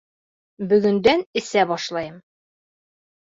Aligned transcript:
Бөгөндән 0.71 1.21
эсә 1.41 1.65
башлайым! 1.73 2.17